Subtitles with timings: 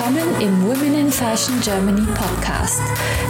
[0.00, 2.80] willkommen im Women in Fashion Germany Podcast,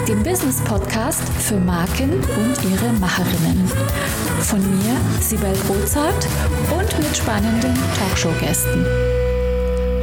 [0.06, 3.66] dem Business Podcast für Marken und ihre Macherinnen.
[4.42, 6.28] Von mir, Sibel Rozart
[6.70, 8.86] und mit spannenden Talkshow-Gästen.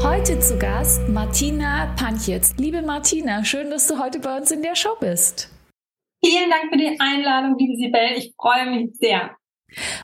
[0.03, 2.53] Heute zu Gast Martina Panchitz.
[2.57, 5.49] Liebe Martina, schön, dass du heute bei uns in der Show bist.
[6.21, 8.17] Vielen Dank für die Einladung, liebe Sibel.
[8.17, 9.37] Ich freue mich sehr.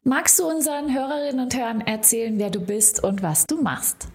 [0.06, 4.08] Magst du unseren Hörerinnen und Hörern erzählen, wer du bist und was du machst?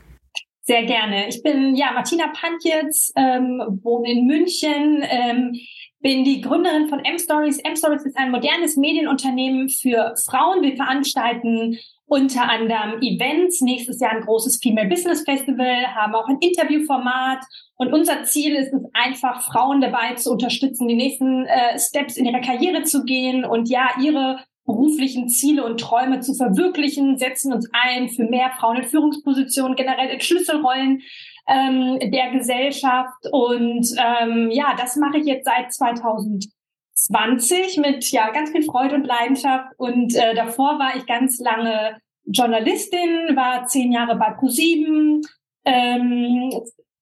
[0.68, 1.30] Sehr gerne.
[1.30, 5.58] Ich bin ja Martina Pantjetz, ähm, wohne in München, ähm,
[6.00, 7.56] bin die Gründerin von M-Stories.
[7.60, 10.60] M-Stories ist ein modernes Medienunternehmen für Frauen.
[10.60, 16.36] Wir veranstalten unter anderem Events, nächstes Jahr ein großes Female Business Festival, haben auch ein
[16.40, 17.42] Interviewformat
[17.76, 22.26] und unser Ziel ist es einfach, Frauen dabei zu unterstützen, die nächsten äh, Steps in
[22.26, 27.70] ihrer Karriere zu gehen und ja, ihre beruflichen Ziele und Träume zu verwirklichen, setzen uns
[27.72, 31.00] ein für mehr Frauen in Führungspositionen, generell in Schlüsselrollen
[31.48, 33.16] ähm, der Gesellschaft.
[33.32, 39.06] Und ähm, ja, das mache ich jetzt seit 2020 mit ja ganz viel Freude und
[39.06, 39.72] Leidenschaft.
[39.78, 45.22] Und äh, davor war ich ganz lange Journalistin, war zehn Jahre bei ProSieben,
[45.64, 46.52] ähm,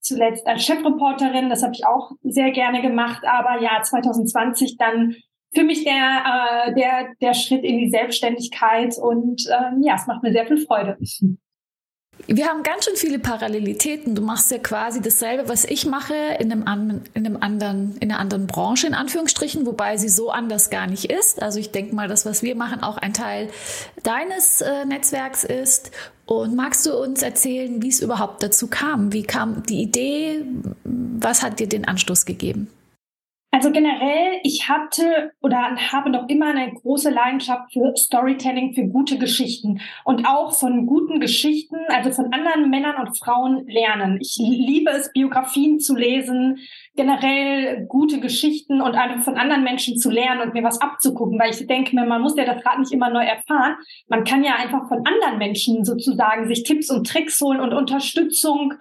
[0.01, 1.51] zuletzt als Chefreporterin.
[1.51, 3.25] Das habe ich auch sehr gerne gemacht.
[3.27, 5.17] Aber ja, 2020 dann
[5.57, 10.23] für mich der, äh, der, der Schritt in die Selbstständigkeit und ähm, ja, es macht
[10.23, 10.99] mir sehr viel Freude.
[12.27, 14.15] Wir haben ganz schön viele Parallelitäten.
[14.15, 18.21] Du machst ja quasi dasselbe, was ich mache, in einem, in einem anderen, in einer
[18.21, 21.43] anderen Branche, in Anführungsstrichen, wobei sie so anders gar nicht ist.
[21.43, 23.49] Also ich denke mal, das, was wir machen, auch ein Teil
[24.03, 25.91] deines äh, Netzwerks ist.
[26.27, 29.12] Und magst du uns erzählen, wie es überhaupt dazu kam?
[29.12, 30.43] Wie kam die Idee?
[30.84, 32.69] Was hat dir den Anstoß gegeben?
[33.57, 39.17] Also generell, ich hatte oder habe noch immer eine große Leidenschaft für Storytelling, für gute
[39.17, 44.19] Geschichten und auch von guten Geschichten, also von anderen Männern und Frauen lernen.
[44.21, 46.59] Ich liebe es, Biografien zu lesen,
[46.97, 51.49] generell gute Geschichten und einfach von anderen Menschen zu lernen und mir was abzugucken, weil
[51.49, 53.77] ich denke mir, man muss ja das Rad nicht immer neu erfahren.
[54.09, 58.75] Man kann ja einfach von anderen Menschen sozusagen sich Tipps und Tricks holen und Unterstützung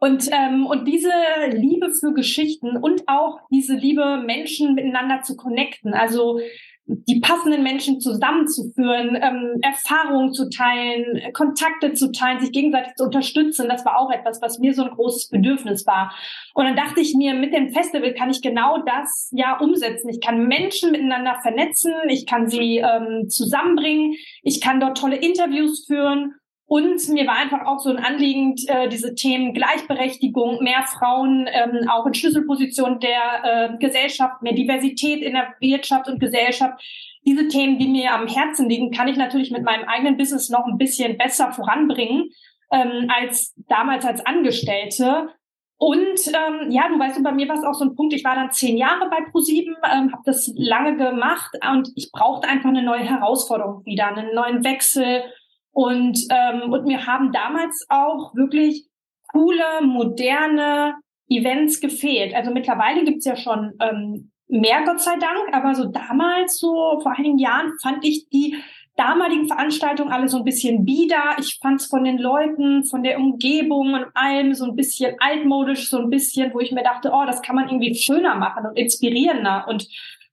[0.00, 1.12] und, ähm, und diese
[1.50, 6.40] Liebe für Geschichten und auch diese Liebe, Menschen miteinander zu connecten, also
[6.86, 13.68] die passenden Menschen zusammenzuführen, ähm, Erfahrungen zu teilen, Kontakte zu teilen, sich gegenseitig zu unterstützen,
[13.68, 16.12] das war auch etwas, was mir so ein großes Bedürfnis war.
[16.54, 20.08] Und dann dachte ich mir, mit dem Festival kann ich genau das ja umsetzen.
[20.08, 25.84] Ich kann Menschen miteinander vernetzen, ich kann sie ähm, zusammenbringen, ich kann dort tolle Interviews
[25.86, 26.34] führen
[26.70, 31.88] und mir war einfach auch so ein Anliegen, äh, diese Themen Gleichberechtigung, mehr Frauen ähm,
[31.88, 36.80] auch in Schlüsselpositionen der äh, Gesellschaft, mehr Diversität in der Wirtschaft und Gesellschaft.
[37.26, 40.64] Diese Themen, die mir am Herzen liegen, kann ich natürlich mit meinem eigenen Business noch
[40.64, 42.30] ein bisschen besser voranbringen
[42.70, 45.30] ähm, als damals als Angestellte.
[45.76, 48.36] Und ähm, ja, du weißt, bei mir war es auch so ein Punkt, ich war
[48.36, 52.84] dann zehn Jahre bei ProSieben, ähm, habe das lange gemacht und ich brauchte einfach eine
[52.84, 55.24] neue Herausforderung wieder, einen neuen Wechsel
[55.72, 58.86] und, ähm, und mir haben damals auch wirklich
[59.32, 60.96] coole, moderne
[61.28, 62.34] Events gefehlt.
[62.34, 67.12] Also mittlerweile gibt's ja schon ähm, mehr, Gott sei Dank, aber so damals, so vor
[67.16, 68.56] einigen Jahren, fand ich die
[68.96, 71.36] damaligen Veranstaltungen alle so ein bisschen bieder.
[71.38, 75.88] Ich fand es von den Leuten, von der Umgebung und allem so ein bisschen altmodisch,
[75.88, 78.76] so ein bisschen, wo ich mir dachte, oh, das kann man irgendwie schöner machen und
[78.76, 79.86] inspirierender und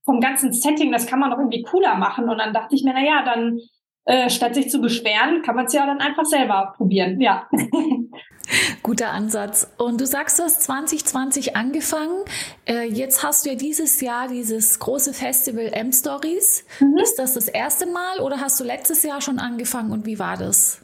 [0.04, 2.30] vom ganzen Setting, das kann man doch irgendwie cooler machen.
[2.30, 3.60] Und dann dachte ich mir, na ja, dann
[4.08, 7.20] äh, statt sich zu beschweren, kann man es ja dann einfach selber probieren.
[7.20, 7.48] Ja.
[8.82, 9.70] Guter Ansatz.
[9.78, 12.24] Und du sagst, du hast 2020 angefangen.
[12.66, 16.66] Äh, jetzt hast du ja dieses Jahr dieses große Festival M-Stories.
[16.80, 16.98] Mhm.
[17.04, 20.38] Ist das das erste Mal oder hast du letztes Jahr schon angefangen und wie war
[20.38, 20.82] das?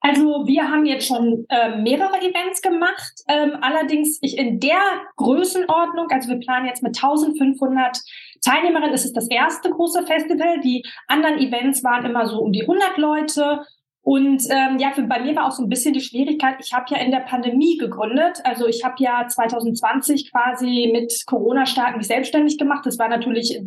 [0.00, 4.80] Also wir haben jetzt schon äh, mehrere Events gemacht, ähm, allerdings ich in der
[5.16, 7.98] Größenordnung, also wir planen jetzt mit 1500
[8.44, 10.60] Teilnehmerinnen, ist es das erste große Festival.
[10.60, 13.62] Die anderen Events waren immer so um die 100 Leute
[14.02, 16.86] und ähm, ja, für, bei mir war auch so ein bisschen die Schwierigkeit, ich habe
[16.88, 18.40] ja in der Pandemie gegründet.
[18.44, 22.86] Also ich habe ja 2020 quasi mit Corona-Starten mich selbstständig gemacht.
[22.86, 23.60] Das war natürlich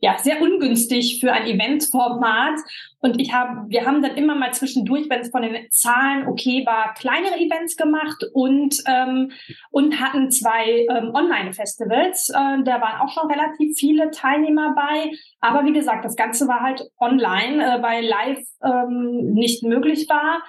[0.00, 2.60] ja sehr ungünstig für ein Eventformat.
[3.00, 6.64] Und ich habe, wir haben dann immer mal zwischendurch, wenn es von den Zahlen okay
[6.66, 9.32] war, kleinere Events gemacht und ähm,
[9.70, 12.30] und hatten zwei ähm, Online-Festivals.
[12.30, 15.10] Äh, da waren auch schon relativ viele Teilnehmer bei.
[15.40, 20.42] Aber wie gesagt, das Ganze war halt online, äh, weil live ähm, nicht möglich war.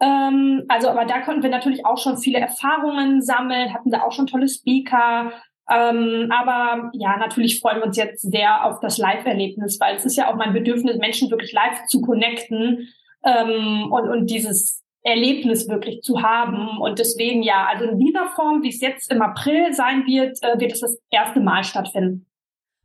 [0.00, 4.12] Ähm, also, aber da konnten wir natürlich auch schon viele Erfahrungen sammeln, hatten da auch
[4.12, 5.32] schon tolle Speaker,
[5.68, 10.16] ähm, aber ja, natürlich freuen wir uns jetzt sehr auf das Live-Erlebnis, weil es ist
[10.16, 12.88] ja auch mein Bedürfnis, Menschen wirklich live zu connecten
[13.24, 16.78] ähm, und, und dieses Erlebnis wirklich zu haben.
[16.78, 20.58] Und deswegen ja, also in dieser Form, wie es jetzt im April sein wird, äh,
[20.58, 22.26] wird es das erste Mal stattfinden.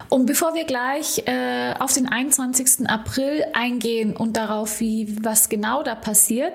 [0.10, 2.89] Und bevor wir gleich äh, auf den 21.
[2.89, 6.54] April eingehen und darauf, wie was genau da passiert,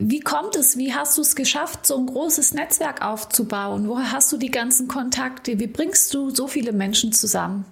[0.00, 3.86] wie kommt es, wie hast du es geschafft, so ein großes Netzwerk aufzubauen?
[3.86, 5.60] Woher hast du die ganzen Kontakte?
[5.60, 7.66] Wie bringst du so viele Menschen zusammen?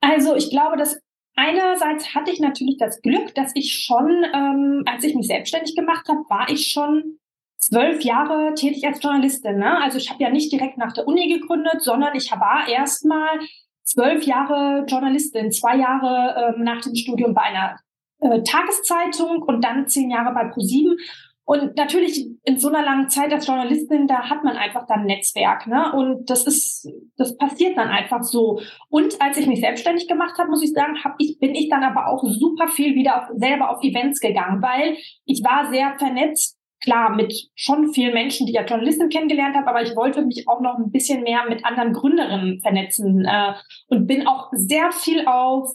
[0.00, 0.98] Also ich glaube, dass
[1.36, 6.08] einerseits hatte ich natürlich das Glück, dass ich schon, ähm, als ich mich selbstständig gemacht
[6.08, 7.18] habe, war ich schon
[7.56, 9.58] zwölf Jahre tätig als Journalistin.
[9.58, 9.80] Ne?
[9.80, 13.38] Also ich habe ja nicht direkt nach der Uni gegründet, sondern ich war erstmal
[13.84, 17.78] zwölf Jahre Journalistin, zwei Jahre ähm, nach dem Studium bei einer
[18.22, 20.96] äh, Tageszeitung und dann zehn Jahre bei ProSieben.
[21.44, 25.66] Und natürlich in so einer langen Zeit als Journalistin, da hat man einfach dann Netzwerk,
[25.66, 25.92] ne?
[25.92, 28.60] Und das ist, das passiert dann einfach so.
[28.88, 31.82] Und als ich mich selbstständig gemacht habe, muss ich sagen, hab ich, bin ich dann
[31.82, 36.58] aber auch super viel wieder auf, selber auf Events gegangen, weil ich war sehr vernetzt
[36.82, 40.48] klar mit schon vielen Menschen, die ich als Journalistin kennengelernt habe, aber ich wollte mich
[40.48, 43.54] auch noch ein bisschen mehr mit anderen Gründerinnen vernetzen äh,
[43.88, 45.72] und bin auch sehr viel auf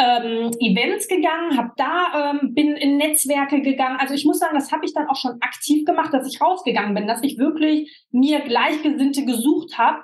[0.00, 3.98] ähm, Events gegangen, habe da ähm, bin in Netzwerke gegangen.
[4.00, 6.94] Also ich muss sagen, das habe ich dann auch schon aktiv gemacht, dass ich rausgegangen
[6.94, 9.98] bin, dass ich wirklich mir Gleichgesinnte gesucht habe.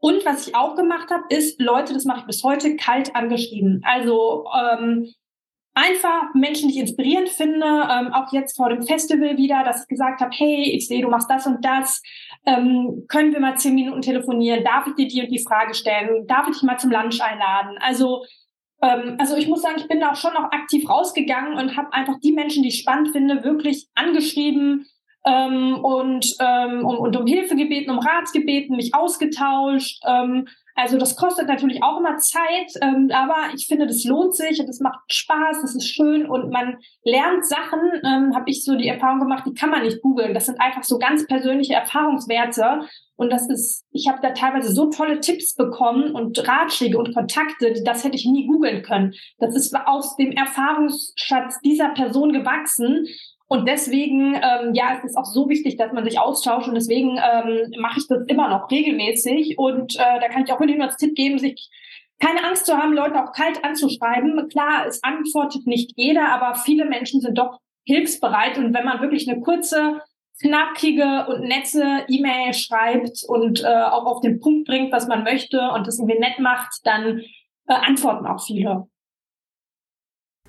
[0.00, 3.82] Und was ich auch gemacht habe, ist Leute, das mache ich bis heute, kalt angeschrieben.
[3.84, 5.08] Also ähm,
[5.74, 9.88] einfach Menschen, die ich inspirierend finde, ähm, auch jetzt vor dem Festival wieder, dass ich
[9.88, 12.02] gesagt habe, hey, ich sehe, du machst das und das,
[12.44, 16.26] ähm, können wir mal zehn Minuten telefonieren, darf ich dir die und die Frage stellen,
[16.26, 17.78] darf ich dich mal zum Lunch einladen?
[17.80, 18.24] Also
[18.80, 22.18] also ich muss sagen, ich bin da auch schon noch aktiv rausgegangen und habe einfach
[22.20, 24.86] die Menschen, die ich spannend finde, wirklich angeschrieben,
[25.28, 30.00] ähm, und, ähm, und, und um Hilfe gebeten, um Rat gebeten, mich ausgetauscht.
[30.06, 30.48] Ähm,
[30.78, 34.68] also das kostet natürlich auch immer Zeit, ähm, aber ich finde, das lohnt sich und
[34.68, 38.86] es macht Spaß, es ist schön und man lernt Sachen, ähm, habe ich so die
[38.86, 40.34] Erfahrung gemacht, die kann man nicht googeln.
[40.34, 42.82] Das sind einfach so ganz persönliche Erfahrungswerte
[43.16, 47.74] und das ist, ich habe da teilweise so tolle Tipps bekommen und Ratschläge und Kontakte,
[47.84, 49.14] das hätte ich nie googeln können.
[49.38, 53.08] Das ist aus dem Erfahrungsschatz dieser Person gewachsen
[53.48, 57.16] und deswegen, ähm, ja, es ist auch so wichtig, dass man sich austauscht und deswegen
[57.16, 59.58] ähm, mache ich das immer noch regelmäßig.
[59.58, 61.70] Und äh, da kann ich auch nur als Tipp geben, sich
[62.20, 64.48] keine Angst zu haben, Leute auch kalt anzuschreiben.
[64.50, 68.58] Klar, es antwortet nicht jeder, aber viele Menschen sind doch hilfsbereit.
[68.58, 70.02] Und wenn man wirklich eine kurze,
[70.42, 75.70] knackige und nette E-Mail schreibt und äh, auch auf den Punkt bringt, was man möchte
[75.70, 77.20] und das irgendwie nett macht, dann
[77.66, 78.88] äh, antworten auch viele.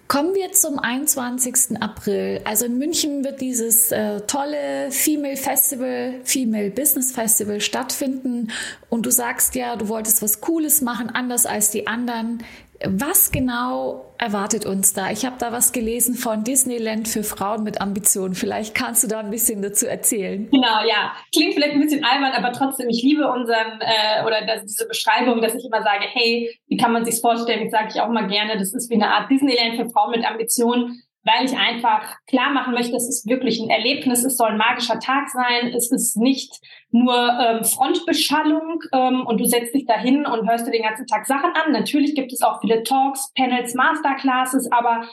[0.09, 1.79] Kommen wir zum 21.
[1.81, 2.41] April.
[2.43, 8.51] Also in München wird dieses äh, tolle Female Festival, Female Business Festival stattfinden.
[8.89, 12.43] Und du sagst ja, du wolltest was Cooles machen, anders als die anderen.
[12.85, 15.11] Was genau erwartet uns da?
[15.11, 18.35] Ich habe da was gelesen von Disneyland für Frauen mit Ambitionen.
[18.35, 20.49] Vielleicht kannst du da ein bisschen dazu erzählen.
[20.49, 21.13] Genau, ja.
[21.33, 25.41] Klingt vielleicht ein bisschen albern, aber trotzdem, ich liebe unseren äh, oder das, diese Beschreibung,
[25.41, 27.63] dass ich immer sage, hey, wie kann man sich vorstellen?
[27.63, 28.57] Das sage ich auch mal gerne.
[28.57, 32.73] Das ist wie eine Art Disneyland für Frauen mit Ambitionen weil ich einfach klar machen
[32.73, 36.59] möchte, es ist wirklich ein Erlebnis, es soll ein magischer Tag sein, es ist nicht
[36.91, 41.25] nur ähm, Frontbeschallung ähm, und du setzt dich dahin und hörst dir den ganzen Tag
[41.25, 41.71] Sachen an.
[41.71, 45.03] Natürlich gibt es auch viele Talks, Panels, Masterclasses, aber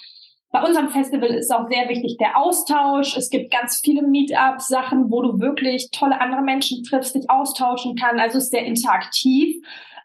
[0.52, 3.16] bei unserem Festival ist auch sehr wichtig der Austausch.
[3.16, 7.96] Es gibt ganz viele Meetups, Sachen, wo du wirklich tolle andere Menschen triffst, dich austauschen
[7.96, 8.18] kann.
[8.18, 9.56] Also ist sehr interaktiv.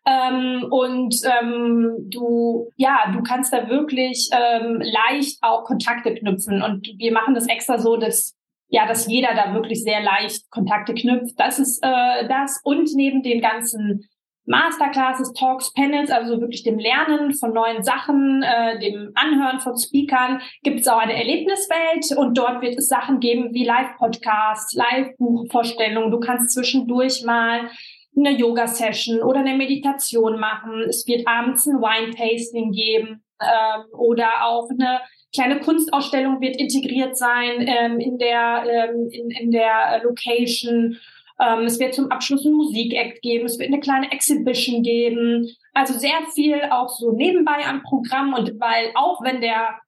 [0.06, 6.62] Ähm, und ähm, du, ja, du kannst da wirklich ähm, leicht auch Kontakte knüpfen.
[6.62, 8.36] Und wir machen das extra so, dass
[8.72, 11.38] ja, dass jeder da wirklich sehr leicht Kontakte knüpft.
[11.38, 12.62] Das ist äh, das.
[12.64, 14.08] Und neben den ganzen
[14.46, 20.42] Masterclasses, Talks, Panels, also wirklich dem Lernen von neuen Sachen, äh, dem Anhören von Speakern,
[20.64, 26.10] gibt es auch eine Erlebniswelt und dort wird es Sachen geben wie Live-Podcasts, Live-Buchvorstellungen.
[26.10, 27.70] Du kannst zwischendurch mal
[28.16, 30.82] eine Yoga-Session oder eine Meditation machen.
[30.88, 35.00] Es wird abends ein Wine-Tasting geben ähm, oder auch eine
[35.34, 40.98] kleine Kunstausstellung wird integriert sein ähm, in der ähm, in, in der Location.
[41.40, 43.46] Ähm, es wird zum Abschluss ein Musikact geben.
[43.46, 45.50] Es wird eine kleine Exhibition geben.
[45.74, 49.80] Also sehr viel auch so nebenbei am Programm und weil auch wenn der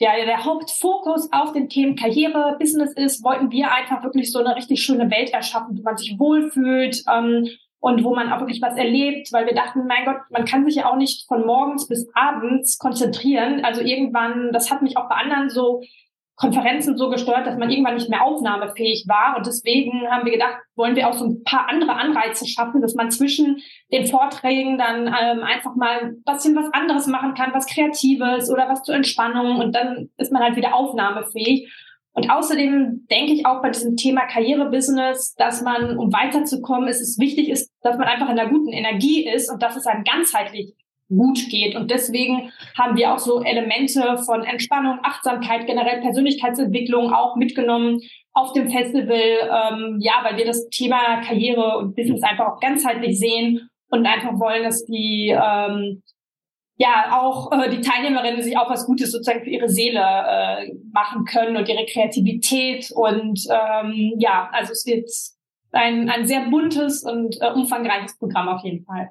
[0.00, 4.56] der, der Hauptfokus auf den Themen Karriere, Business ist, wollten wir einfach wirklich so eine
[4.56, 7.48] richtig schöne Welt erschaffen, wo man sich wohlfühlt ähm,
[7.80, 10.76] und wo man auch wirklich was erlebt, weil wir dachten, mein Gott, man kann sich
[10.76, 13.64] ja auch nicht von morgens bis abends konzentrieren.
[13.64, 15.82] Also irgendwann, das hat mich auch bei anderen so
[16.40, 19.36] Konferenzen so gestört, dass man irgendwann nicht mehr aufnahmefähig war.
[19.36, 22.94] Und deswegen haben wir gedacht, wollen wir auch so ein paar andere Anreize schaffen, dass
[22.94, 23.58] man zwischen
[23.92, 28.70] den Vorträgen dann ähm, einfach mal ein bisschen was anderes machen kann, was Kreatives oder
[28.70, 29.58] was zur Entspannung.
[29.58, 31.70] Und dann ist man halt wieder aufnahmefähig.
[32.12, 37.18] Und außerdem denke ich auch bei diesem Thema Karrierebusiness, dass man, um weiterzukommen, ist es
[37.18, 40.74] wichtig ist, dass man einfach in einer guten Energie ist und dass es einem ganzheitlich
[41.10, 41.76] gut geht.
[41.76, 48.00] Und deswegen haben wir auch so Elemente von Entspannung, Achtsamkeit, generell Persönlichkeitsentwicklung auch mitgenommen
[48.32, 49.18] auf dem Festival.
[49.20, 54.38] Ähm, ja, weil wir das Thema Karriere und Business einfach auch ganzheitlich sehen und einfach
[54.38, 56.02] wollen, dass die ähm,
[56.76, 61.24] ja auch äh, die Teilnehmerinnen sich auch was Gutes sozusagen für ihre Seele äh, machen
[61.24, 62.90] können und ihre Kreativität.
[62.92, 65.10] Und ähm, ja, also es wird
[65.72, 69.10] ein, ein sehr buntes und äh, umfangreiches Programm auf jeden Fall.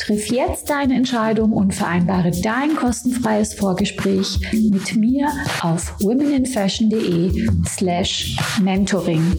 [0.00, 5.28] Triff jetzt deine Entscheidung und vereinbare dein kostenfreies Vorgespräch mit mir
[5.60, 9.38] auf womeninfashion.de slash mentoring.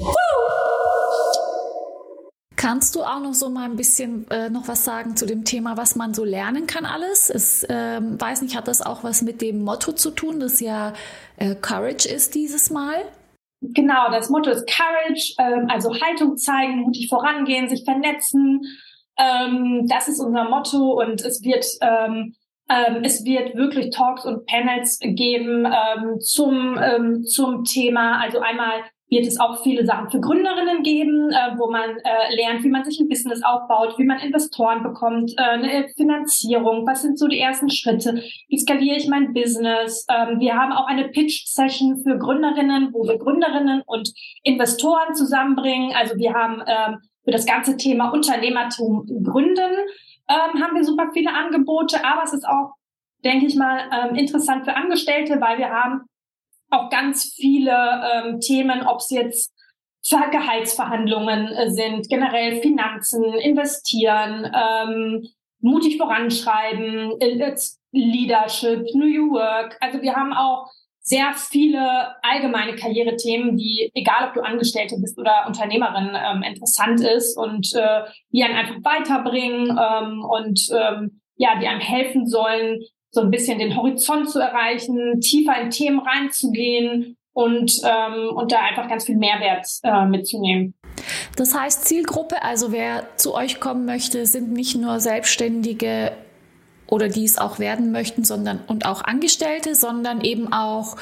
[2.56, 5.78] Kannst du auch noch so mal ein bisschen äh, noch was sagen zu dem Thema,
[5.78, 7.32] was man so lernen kann alles?
[7.32, 10.94] Es ähm, weiß nicht, hat das auch was mit dem Motto zu tun, das ja
[11.38, 13.02] äh, Courage ist dieses Mal?
[13.62, 18.62] Genau, das Motto ist Courage, ähm, also Haltung zeigen, mutig vorangehen, sich vernetzen.
[19.22, 22.34] Ähm, das ist unser Motto und es wird ähm,
[22.72, 28.22] ähm, es wird wirklich Talks und Panels geben ähm, zum, ähm, zum Thema.
[28.22, 32.64] Also einmal wird es auch viele Sachen für Gründerinnen geben, äh, wo man äh, lernt,
[32.64, 37.20] wie man sich ein Business aufbaut, wie man Investoren bekommt, äh, eine Finanzierung, was sind
[37.20, 40.06] so die ersten Schritte, wie skaliere ich mein Business.
[40.10, 44.14] Ähm, wir haben auch eine Pitch-Session für Gründerinnen, wo wir Gründerinnen und
[44.44, 45.94] Investoren zusammenbringen.
[45.94, 49.72] Also wir haben ähm, für das ganze Thema Unternehmertum gründen,
[50.28, 52.74] ähm, haben wir super viele Angebote, aber es ist auch,
[53.24, 56.02] denke ich mal, ähm, interessant für Angestellte, weil wir haben
[56.70, 57.74] auch ganz viele
[58.14, 59.54] ähm, Themen, ob es jetzt
[60.10, 65.28] Gehaltsverhandlungen äh, sind, generell Finanzen, investieren, ähm,
[65.60, 67.56] mutig voranschreiben, äh,
[67.92, 69.78] Leadership, New Work.
[69.80, 70.72] Also wir haben auch
[71.02, 77.38] sehr viele allgemeine Karrierethemen, die, egal ob du Angestellte bist oder Unternehmerin, ähm, interessant ist
[77.38, 83.22] und äh, die einen einfach weiterbringen ähm, und ähm, ja, die einem helfen sollen, so
[83.22, 88.88] ein bisschen den Horizont zu erreichen, tiefer in Themen reinzugehen und, ähm, und da einfach
[88.88, 90.76] ganz viel Mehrwert äh, mitzunehmen.
[91.36, 96.12] Das heißt, Zielgruppe, also wer zu euch kommen möchte, sind nicht nur Selbstständige
[96.92, 100.98] oder die es auch werden möchten, sondern und auch Angestellte, sondern eben auch,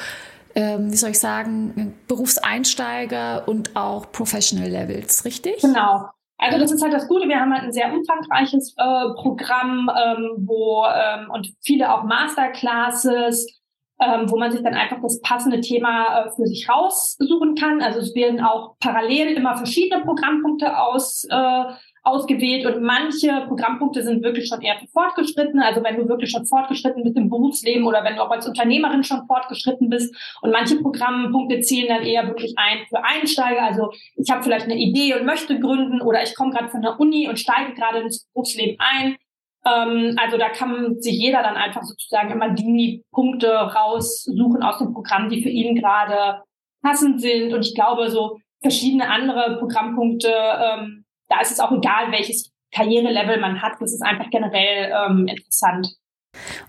[0.54, 5.60] ähm, wie soll ich sagen, Berufseinsteiger und auch Professional Levels, richtig?
[5.60, 6.08] Genau.
[6.38, 7.28] Also das ist halt das Gute.
[7.28, 13.60] Wir haben halt ein sehr umfangreiches äh, Programm, ähm, wo ähm, und viele auch Masterclasses,
[14.00, 17.82] ähm, wo man sich dann einfach das passende Thema äh, für sich raussuchen kann.
[17.82, 21.64] Also es werden auch parallel immer verschiedene Programmpunkte aus äh,
[22.02, 25.64] ausgewählt und manche Programmpunkte sind wirklich schon eher für Fortgeschrittene.
[25.64, 29.04] Also wenn du wirklich schon fortgeschritten bist im Berufsleben oder wenn du auch als Unternehmerin
[29.04, 33.62] schon fortgeschritten bist und manche Programmpunkte zielen dann eher wirklich ein für Einsteiger.
[33.62, 36.98] Also ich habe vielleicht eine Idee und möchte gründen oder ich komme gerade von der
[36.98, 39.16] Uni und steige gerade ins Berufsleben ein.
[39.66, 44.94] Ähm, also da kann sich jeder dann einfach sozusagen immer die Punkte raussuchen aus dem
[44.94, 46.42] Programm, die für ihn gerade
[46.82, 47.52] passend sind.
[47.52, 50.99] Und ich glaube, so verschiedene andere Programmpunkte ähm,
[51.30, 53.72] da ist es auch egal, welches Karrierelevel man hat.
[53.80, 55.88] Das ist einfach generell ähm, interessant.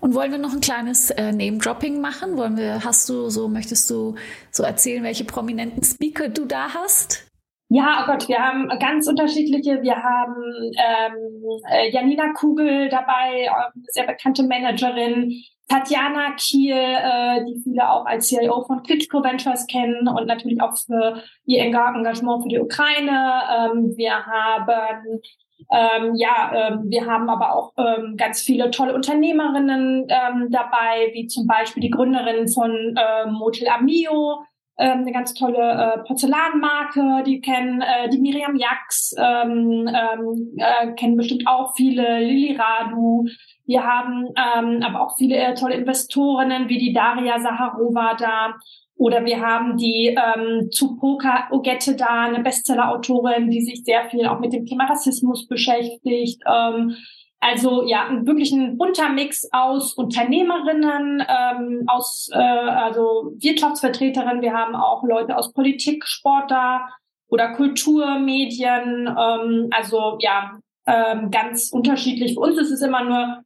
[0.00, 2.36] Und wollen wir noch ein kleines äh, Name-Dropping machen?
[2.36, 4.16] Wollen wir, hast du so, möchtest du
[4.50, 7.26] so erzählen, welche prominenten Speaker du da hast?
[7.74, 9.80] Ja, oh Gott, wir haben ganz unterschiedliche.
[9.80, 10.42] Wir haben
[10.76, 15.32] ähm, äh, Janina Kugel dabei, ähm, sehr bekannte Managerin.
[15.68, 20.76] Tatjana Kiel, äh, die viele auch als CIO von Klitschko Ventures kennen und natürlich auch
[20.76, 23.40] für ihr Engagement für die Ukraine.
[23.56, 25.22] Ähm, wir haben
[25.70, 31.26] ähm, ja, ähm, wir haben aber auch ähm, ganz viele tolle Unternehmerinnen ähm, dabei, wie
[31.26, 34.42] zum Beispiel die Gründerin von äh, Motel Amio,
[34.78, 40.92] ähm, eine ganz tolle äh, Porzellanmarke, die kennen äh, die Miriam Jax, ähm, ähm, äh,
[40.94, 43.26] kennen bestimmt auch viele, Lili Radu.
[43.66, 48.54] Wir haben ähm, aber auch viele äh, tolle Investorinnen wie die Daria Saharova da.
[48.96, 54.38] Oder wir haben die ähm, Zupoka Ogette da, eine Bestseller-Autorin, die sich sehr viel auch
[54.38, 56.42] mit dem Thema Rassismus beschäftigt.
[56.46, 56.94] Ähm,
[57.42, 64.42] also ja, wirklich ein bunter Mix aus Unternehmerinnen, ähm, aus äh, also Wirtschaftsvertreterinnen.
[64.42, 66.88] Wir haben auch Leute aus Politik, Sport da
[67.26, 69.08] oder Kulturmedien.
[69.08, 70.52] Ähm, also ja,
[70.86, 72.34] ähm, ganz unterschiedlich.
[72.34, 73.42] Für uns ist es immer nur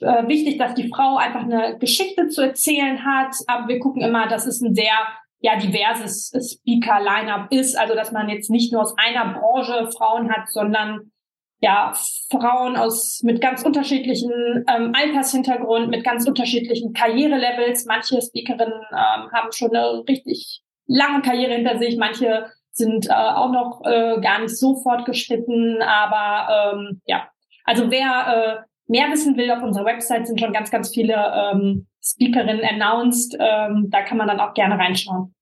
[0.00, 3.36] äh, wichtig, dass die Frau einfach eine Geschichte zu erzählen hat.
[3.46, 4.98] Aber wir gucken immer, dass es ein sehr
[5.38, 7.78] ja diverses Speaker-Line-up ist.
[7.78, 11.12] Also dass man jetzt nicht nur aus einer Branche Frauen hat, sondern
[11.60, 11.92] ja
[12.30, 17.86] Frauen aus mit ganz unterschiedlichen ähm, Altershintergrund, mit ganz unterschiedlichen Karrierelevels.
[17.86, 23.50] Manche Speakerinnen ähm, haben schon eine richtig lange Karriere hinter sich, manche sind äh, auch
[23.50, 27.28] noch äh, gar nicht so fortgeschritten, aber ähm, ja,
[27.64, 31.86] also wer äh, mehr wissen will, auf unserer Website sind schon ganz, ganz viele ähm,
[32.02, 33.36] Speakerinnen announced.
[33.38, 35.34] Ähm, da kann man dann auch gerne reinschauen.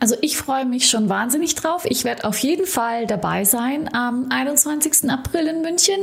[0.00, 1.84] Also ich freue mich schon wahnsinnig drauf.
[1.88, 5.10] Ich werde auf jeden Fall dabei sein am 21.
[5.10, 6.00] April in München.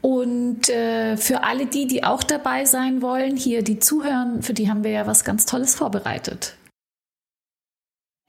[0.00, 4.70] Und äh, für alle die, die auch dabei sein wollen, hier die zuhören, für die
[4.70, 6.54] haben wir ja was ganz Tolles vorbereitet.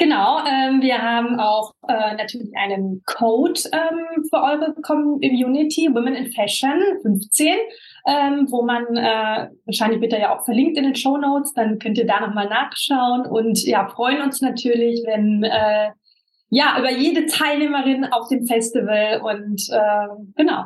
[0.01, 6.31] Genau, ähm, wir haben auch äh, natürlich einen Code ähm, für eure Community, Women in
[6.31, 7.57] Fashion 15,
[8.05, 11.79] ähm, wo man, äh, wahrscheinlich wird er ja auch verlinkt in den Show Notes, dann
[11.79, 15.91] könnt ihr da nochmal nachschauen und ja, freuen uns natürlich, wenn äh,
[16.49, 20.65] ja, über jede Teilnehmerin auf dem Festival und äh, genau.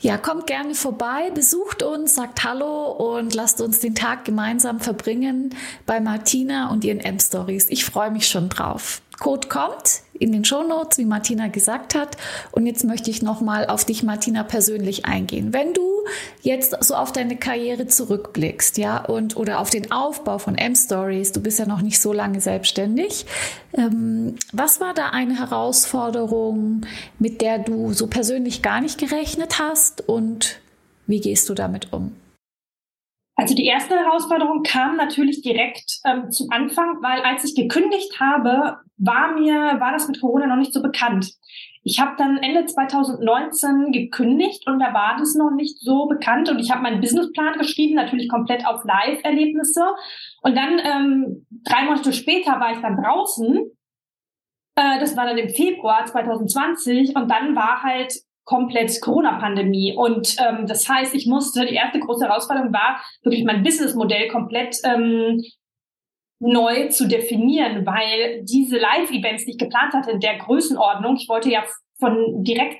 [0.00, 5.54] Ja, kommt gerne vorbei, besucht uns, sagt Hallo und lasst uns den Tag gemeinsam verbringen
[5.86, 7.68] bei Martina und ihren M-Stories.
[7.68, 9.02] Ich freue mich schon drauf.
[9.18, 12.16] Code kommt in den Shownotes, wie Martina gesagt hat.
[12.50, 15.52] Und jetzt möchte ich nochmal auf dich, Martina, persönlich eingehen.
[15.52, 15.82] Wenn du
[16.42, 21.40] jetzt so auf deine Karriere zurückblickst, ja, und oder auf den Aufbau von M-Stories, du
[21.40, 23.26] bist ja noch nicht so lange selbstständig.
[23.72, 26.82] Ähm, was war da eine Herausforderung,
[27.18, 30.60] mit der du so persönlich gar nicht gerechnet hast und
[31.06, 32.12] wie gehst du damit um?
[33.38, 38.78] Also die erste Herausforderung kam natürlich direkt ähm, zum Anfang, weil als ich gekündigt habe,
[38.96, 41.34] war mir, war das mit Corona noch nicht so bekannt.
[41.84, 46.58] Ich habe dann Ende 2019 gekündigt und da war das noch nicht so bekannt und
[46.58, 49.84] ich habe meinen Businessplan geschrieben, natürlich komplett auf Live-Erlebnisse.
[50.42, 53.70] Und dann ähm, drei Monate später war ich dann draußen.
[54.74, 58.12] Äh, das war dann im Februar 2020 und dann war halt
[58.48, 59.94] komplett Corona-Pandemie.
[59.94, 64.74] Und ähm, das heißt, ich musste, die erste große Herausforderung war, wirklich mein Businessmodell komplett
[64.84, 65.42] ähm,
[66.40, 71.50] neu zu definieren, weil diese Live-Events, die ich geplant hatte, in der Größenordnung, ich wollte
[71.50, 71.62] ja
[71.98, 72.78] von direkt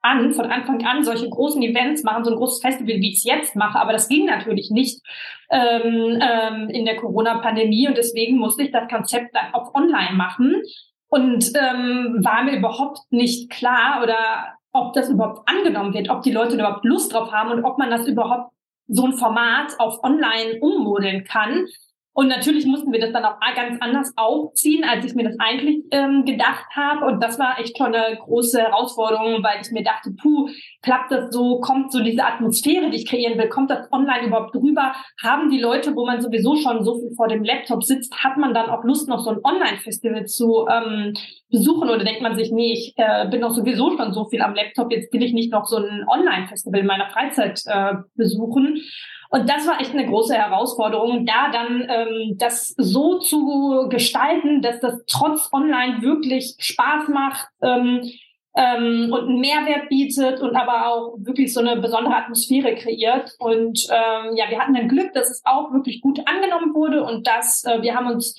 [0.00, 3.24] an, von Anfang an solche großen Events machen, so ein großes Festival, wie ich es
[3.24, 5.02] jetzt mache, aber das ging natürlich nicht
[5.50, 7.88] ähm, ähm, in der Corona-Pandemie.
[7.88, 10.62] Und deswegen musste ich das Konzept dann auch online machen.
[11.08, 16.32] Und ähm, war mir überhaupt nicht klar oder ob das überhaupt angenommen wird, ob die
[16.32, 18.52] Leute überhaupt Lust drauf haben und ob man das überhaupt
[18.88, 21.66] so ein Format auf online ummodeln kann.
[22.12, 25.84] Und natürlich mussten wir das dann auch ganz anders aufziehen, als ich mir das eigentlich
[25.92, 27.06] ähm, gedacht habe.
[27.06, 30.48] Und das war echt schon eine große Herausforderung, weil ich mir dachte, puh,
[30.82, 34.54] klappt das so, kommt so diese Atmosphäre, die ich kreieren will, kommt das online überhaupt
[34.54, 34.92] drüber?
[35.22, 38.54] Haben die Leute, wo man sowieso schon so viel vor dem Laptop sitzt, hat man
[38.54, 41.14] dann auch Lust, noch so ein Online-Festival zu ähm,
[41.48, 41.88] besuchen?
[41.88, 44.90] Oder denkt man sich, nee, ich äh, bin doch sowieso schon so viel am Laptop,
[44.90, 48.80] jetzt will ich nicht noch so ein Online-Festival in meiner Freizeit äh, besuchen?
[49.32, 54.80] Und das war echt eine große Herausforderung, da dann ähm, das so zu gestalten, dass
[54.80, 58.02] das trotz Online wirklich Spaß macht ähm,
[58.56, 63.36] ähm, und einen Mehrwert bietet und aber auch wirklich so eine besondere Atmosphäre kreiert.
[63.38, 67.24] Und ähm, ja, wir hatten dann Glück, dass es auch wirklich gut angenommen wurde und
[67.28, 68.36] dass äh, wir haben uns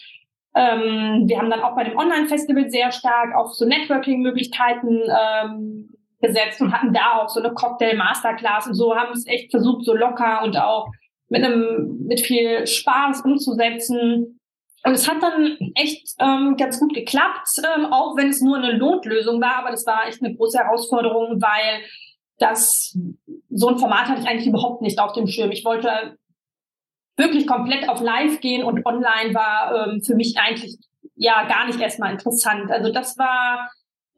[0.53, 5.89] ähm, wir haben dann auch bei dem Online-Festival sehr stark auf so Networking-Möglichkeiten ähm,
[6.21, 9.95] gesetzt und hatten da auch so eine Cocktail-Masterclass und so, haben es echt versucht, so
[9.95, 10.89] locker und auch
[11.29, 14.39] mit einem, mit viel Spaß umzusetzen.
[14.83, 18.77] Und es hat dann echt ähm, ganz gut geklappt, ähm, auch wenn es nur eine
[18.77, 21.83] Notlösung war, aber das war echt eine große Herausforderung, weil
[22.39, 22.97] das
[23.49, 25.51] so ein Format hatte ich eigentlich überhaupt nicht auf dem Schirm.
[25.51, 26.17] Ich wollte
[27.15, 30.77] wirklich komplett auf Live gehen und online war ähm, für mich eigentlich
[31.15, 32.71] ja gar nicht erstmal interessant.
[32.71, 33.69] Also das war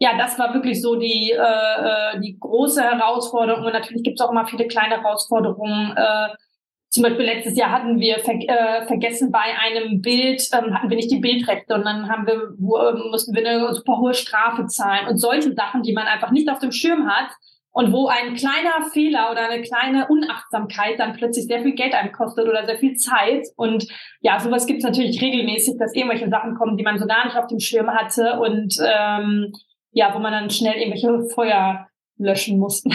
[0.03, 3.63] ja, das war wirklich so die, äh, äh, die große Herausforderung.
[3.63, 5.95] Und natürlich gibt es auch immer viele kleine Herausforderungen.
[5.95, 6.27] Äh,
[6.89, 10.97] zum Beispiel letztes Jahr hatten wir ver äh, vergessen bei einem Bild, ähm, hatten wir
[10.97, 14.65] nicht die Bildrechte und dann haben wir, wo, äh, mussten wir eine super hohe Strafe
[14.65, 17.31] zahlen und solche Sachen, die man einfach nicht auf dem Schirm hat
[17.71, 22.47] und wo ein kleiner Fehler oder eine kleine Unachtsamkeit dann plötzlich sehr viel Geld einkostet
[22.47, 23.47] oder sehr viel Zeit.
[23.55, 23.87] Und
[24.19, 27.37] ja, sowas gibt es natürlich regelmäßig, dass irgendwelche Sachen kommen, die man so gar nicht
[27.37, 29.53] auf dem Schirm hatte und ähm,
[29.93, 32.84] ja, wo man dann schnell irgendwelche Feuer löschen muss.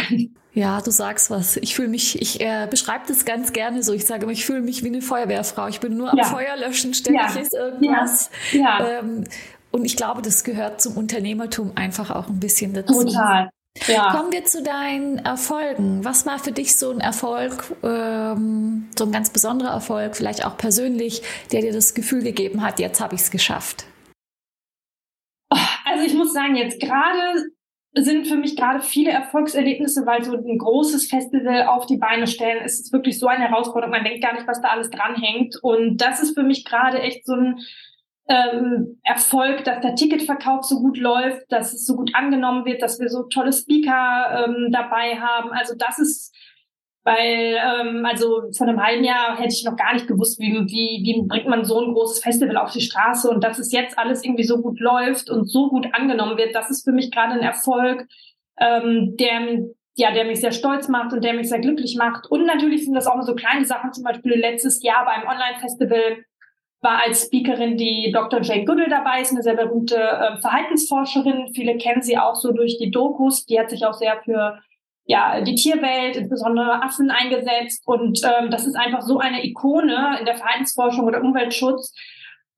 [0.55, 1.57] Ja, du sagst was.
[1.59, 3.93] Ich fühle mich, ich äh, beschreibe das ganz gerne so.
[3.93, 5.69] Ich sage immer, ich fühle mich wie eine Feuerwehrfrau.
[5.69, 6.25] Ich bin nur am ja.
[6.25, 7.41] Feuer löschen, ständig ja.
[7.41, 8.31] ist irgendwas.
[8.51, 8.61] Ja.
[8.61, 8.99] ja.
[8.99, 9.25] Ähm,
[9.71, 13.05] Und ich glaube, das gehört zum Unternehmertum einfach auch ein bisschen dazu.
[13.05, 13.51] Total.
[13.87, 14.11] Ja.
[14.11, 16.05] Kommen wir zu deinen Erfolgen.
[16.05, 20.57] Was war für dich so ein Erfolg, ähm, so ein ganz besonderer Erfolg, vielleicht auch
[20.57, 23.85] persönlich, der dir das Gefühl gegeben hat, jetzt habe ich es geschafft?
[26.39, 27.51] Sagen, jetzt gerade
[27.95, 32.65] sind für mich gerade viele Erfolgserlebnisse, weil so ein großes Festival auf die Beine stellen,
[32.65, 33.91] ist wirklich so eine Herausforderung.
[33.91, 35.57] Man denkt gar nicht, was da alles dranhängt.
[35.63, 37.59] Und das ist für mich gerade echt so ein
[38.29, 43.01] ähm, Erfolg, dass der Ticketverkauf so gut läuft, dass es so gut angenommen wird, dass
[43.01, 45.51] wir so tolle Speaker ähm, dabei haben.
[45.51, 46.35] Also das ist,
[47.09, 51.01] weil, ähm, also vor einem halben Jahr hätte ich noch gar nicht gewusst, wie, wie,
[51.03, 54.23] wie bringt man so ein großes Festival auf die Straße und dass es jetzt alles
[54.23, 57.41] irgendwie so gut läuft und so gut angenommen wird, das ist für mich gerade ein
[57.41, 58.07] Erfolg,
[58.61, 62.31] ähm, der, ja, der mich sehr stolz macht und der mich sehr glücklich macht.
[62.31, 66.19] Und natürlich sind das auch so kleine Sachen, zum Beispiel letztes Jahr beim Online-Festival
[66.83, 68.43] war als Speakerin die Dr.
[68.43, 71.53] Jane Goodall dabei, ist eine sehr berühmte äh, Verhaltensforscherin.
[71.55, 73.47] Viele kennen sie auch so durch die Dokus.
[73.47, 74.61] Die hat sich auch sehr für
[75.09, 77.83] ja, die Tierwelt, insbesondere Affen eingesetzt.
[77.87, 81.95] Und ähm, das ist einfach so eine Ikone in der Verhaltensforschung oder Umweltschutz.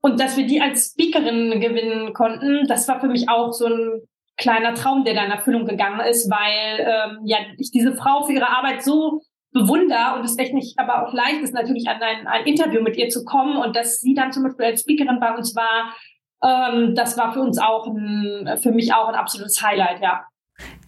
[0.00, 4.00] Und dass wir die als Speakerin gewinnen konnten, das war für mich auch so ein
[4.36, 8.32] kleiner Traum, der da in Erfüllung gegangen ist, weil ähm, ja ich diese Frau für
[8.32, 9.20] ihre Arbeit so
[9.52, 12.96] bewunder und es echt nicht aber auch leicht ist, natürlich an ein, ein Interview mit
[12.96, 15.94] ihr zu kommen und dass sie dann zum Beispiel als Speakerin bei uns war,
[16.42, 20.24] ähm, das war für uns auch ein, für mich auch ein absolutes Highlight, ja.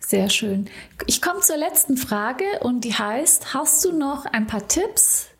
[0.00, 0.68] Sehr schön.
[1.06, 5.30] Ich komme zur letzten Frage und die heißt, hast du noch ein paar Tipps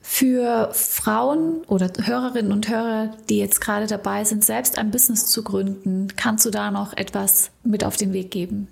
[0.00, 5.44] für Frauen oder Hörerinnen und Hörer, die jetzt gerade dabei sind, selbst ein Business zu
[5.44, 6.08] gründen?
[6.16, 8.68] Kannst du da noch etwas mit auf den Weg geben?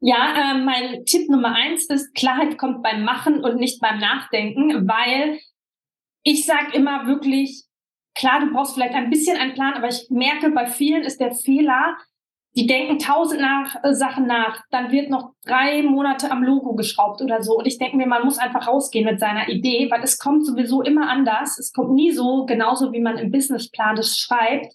[0.00, 4.88] Ja, äh, mein Tipp Nummer eins ist, Klarheit kommt beim Machen und nicht beim Nachdenken,
[4.88, 5.38] weil
[6.24, 7.64] ich sage immer wirklich,
[8.14, 11.32] klar, du brauchst vielleicht ein bisschen einen Plan, aber ich merke, bei vielen ist der
[11.32, 11.96] Fehler,
[12.56, 17.20] die denken tausend nach, äh, Sachen nach, dann wird noch drei Monate am Logo geschraubt
[17.20, 17.58] oder so.
[17.58, 20.82] Und ich denke mir, man muss einfach rausgehen mit seiner Idee, weil es kommt sowieso
[20.82, 21.58] immer anders.
[21.58, 24.72] Es kommt nie so, genauso wie man im Businessplan das schreibt.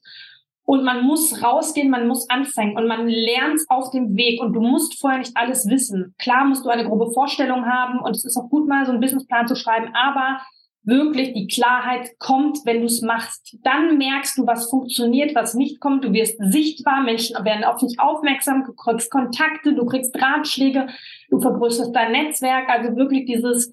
[0.66, 4.62] Und man muss rausgehen, man muss anfangen und man lernt auf dem Weg und du
[4.62, 6.14] musst vorher nicht alles wissen.
[6.20, 9.02] Klar musst du eine grobe Vorstellung haben und es ist auch gut mal so einen
[9.02, 10.42] Businessplan zu schreiben, aber
[10.84, 13.58] wirklich die Klarheit kommt, wenn du es machst.
[13.64, 16.04] Dann merkst du, was funktioniert, was nicht kommt.
[16.04, 20.88] Du wirst sichtbar, Menschen werden auf dich aufmerksam, du kriegst Kontakte, du kriegst Ratschläge,
[21.30, 22.70] du vergrößerst dein Netzwerk.
[22.70, 23.72] Also wirklich dieses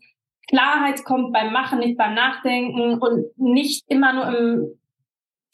[0.49, 4.79] Klarheit kommt beim Machen, nicht beim Nachdenken und nicht immer nur im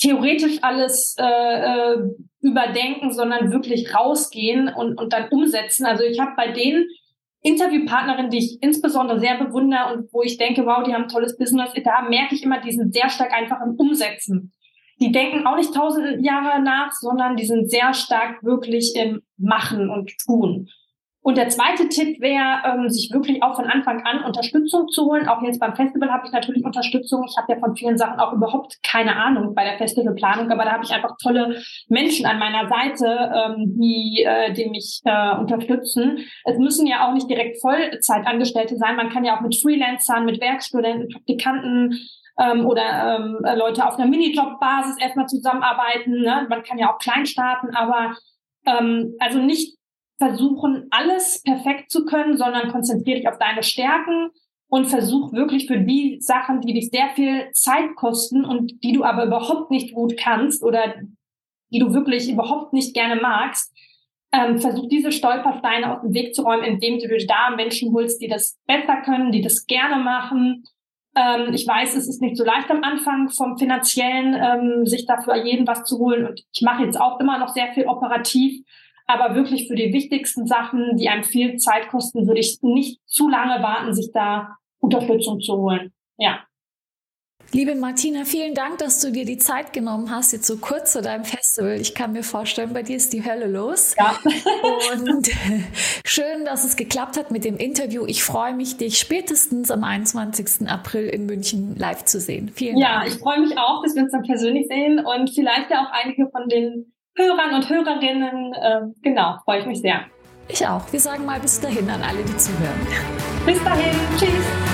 [0.02, 1.98] theoretisch alles äh, äh,
[2.40, 5.86] überdenken, sondern wirklich rausgehen und, und dann umsetzen.
[5.86, 6.88] Also ich habe bei den
[7.42, 11.36] Interviewpartnerinnen, die ich insbesondere sehr bewundere und wo ich denke, wow, die haben ein tolles
[11.36, 14.52] Business, da merke ich immer, die sind sehr stark einfach im Umsetzen.
[15.00, 19.90] Die denken auch nicht tausend Jahre nach, sondern die sind sehr stark wirklich im Machen
[19.90, 20.68] und Tun.
[21.24, 25.28] Und der zweite Tipp wäre, ähm, sich wirklich auch von Anfang an Unterstützung zu holen.
[25.28, 27.24] Auch jetzt beim Festival habe ich natürlich Unterstützung.
[27.28, 30.72] Ich habe ja von vielen Sachen auch überhaupt keine Ahnung bei der Festivalplanung, aber da
[30.72, 36.18] habe ich einfach tolle Menschen an meiner Seite, ähm, die, äh, die mich äh, unterstützen.
[36.44, 38.96] Es müssen ja auch nicht direkt Vollzeitangestellte sein.
[38.96, 42.00] Man kann ja auch mit Freelancern, mit Werkstudenten, Praktikanten
[42.36, 46.20] ähm, oder ähm, Leute auf einer Minijob-Basis erstmal zusammenarbeiten.
[46.20, 46.46] Ne?
[46.48, 48.16] Man kann ja auch klein starten, aber
[48.66, 49.76] ähm, also nicht
[50.18, 54.30] versuchen, alles perfekt zu können, sondern konzentriere dich auf deine Stärken
[54.68, 59.04] und versuch wirklich für die Sachen, die dich sehr viel Zeit kosten und die du
[59.04, 60.94] aber überhaupt nicht gut kannst oder
[61.70, 63.72] die du wirklich überhaupt nicht gerne magst,
[64.32, 68.20] ähm, versuch diese Stolpersteine aus dem Weg zu räumen, indem du dir da Menschen holst,
[68.22, 70.64] die das besser können, die das gerne machen.
[71.14, 75.36] Ähm, ich weiß, es ist nicht so leicht am Anfang vom finanziellen, ähm, sich dafür
[75.44, 76.26] jeden was zu holen.
[76.26, 78.64] Und ich mache jetzt auch immer noch sehr viel operativ.
[79.06, 83.28] Aber wirklich für die wichtigsten Sachen, die einem viel Zeit kosten, würde ich nicht zu
[83.28, 85.92] lange warten, sich da Unterstützung zu holen.
[86.18, 86.44] Ja.
[87.54, 91.02] Liebe Martina, vielen Dank, dass du dir die Zeit genommen hast, jetzt so kurz zu
[91.02, 91.78] deinem Festival.
[91.78, 93.94] Ich kann mir vorstellen, bei dir ist die Hölle los.
[93.98, 94.16] Ja.
[94.94, 95.28] Und
[96.06, 98.06] schön, dass es geklappt hat mit dem Interview.
[98.06, 100.66] Ich freue mich, dich spätestens am 21.
[100.66, 102.50] April in München live zu sehen.
[102.54, 103.08] Vielen ja, Dank.
[103.08, 105.92] Ja, ich freue mich auch, dass wir uns dann persönlich sehen und vielleicht ja auch
[105.92, 108.52] einige von den Hörern und Hörerinnen.
[108.54, 110.04] Äh, genau, freue ich mich sehr.
[110.48, 110.90] Ich auch.
[110.92, 112.86] Wir sagen mal bis dahin an alle, die zuhören.
[113.46, 113.96] Bis dahin.
[114.18, 114.71] Tschüss.